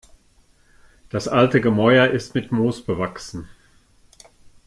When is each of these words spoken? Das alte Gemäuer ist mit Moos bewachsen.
Das 1.09 1.27
alte 1.27 1.61
Gemäuer 1.61 2.07
ist 2.07 2.33
mit 2.33 2.51
Moos 2.51 2.83
bewachsen. 2.83 3.47